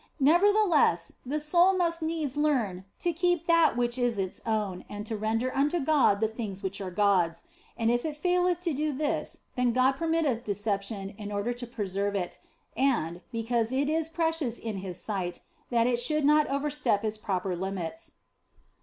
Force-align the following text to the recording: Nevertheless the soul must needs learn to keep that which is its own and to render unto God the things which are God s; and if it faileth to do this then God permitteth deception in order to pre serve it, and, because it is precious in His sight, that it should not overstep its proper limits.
Nevertheless 0.19 1.13
the 1.23 1.39
soul 1.39 1.77
must 1.77 2.01
needs 2.01 2.35
learn 2.35 2.85
to 3.01 3.13
keep 3.13 3.45
that 3.45 3.77
which 3.77 3.99
is 3.99 4.17
its 4.17 4.41
own 4.47 4.83
and 4.89 5.05
to 5.05 5.15
render 5.15 5.55
unto 5.55 5.79
God 5.79 6.21
the 6.21 6.27
things 6.27 6.63
which 6.63 6.81
are 6.81 6.89
God 6.89 7.29
s; 7.29 7.43
and 7.77 7.91
if 7.91 8.03
it 8.03 8.17
faileth 8.17 8.61
to 8.61 8.73
do 8.73 8.93
this 8.93 9.41
then 9.55 9.73
God 9.73 9.97
permitteth 9.97 10.43
deception 10.43 11.11
in 11.19 11.31
order 11.31 11.53
to 11.53 11.67
pre 11.67 11.87
serve 11.87 12.15
it, 12.15 12.39
and, 12.75 13.21
because 13.31 13.71
it 13.71 13.91
is 13.91 14.09
precious 14.09 14.57
in 14.57 14.77
His 14.77 14.99
sight, 14.99 15.41
that 15.69 15.85
it 15.85 15.99
should 16.01 16.25
not 16.25 16.47
overstep 16.47 17.03
its 17.05 17.19
proper 17.19 17.55
limits. 17.55 18.13